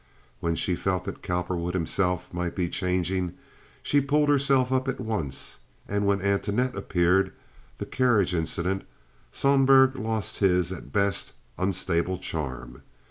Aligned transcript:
When 0.39 0.55
she 0.55 0.73
felt 0.75 1.03
that 1.03 1.21
Cowperwood 1.21 1.75
himself 1.75 2.27
might 2.33 2.55
be 2.55 2.69
changing 2.69 3.35
she 3.83 4.01
pulled 4.01 4.29
herself 4.29 4.71
up 4.71 4.87
at 4.87 4.99
once, 4.99 5.59
and 5.87 6.07
when 6.07 6.23
Antoinette 6.23 6.75
appeared—the 6.75 7.85
carriage 7.85 8.33
incident—Sohlberg 8.33 9.95
lost 9.95 10.39
his, 10.39 10.71
at 10.71 10.91
best, 10.91 11.33
unstable 11.59 12.17
charm. 12.17 12.81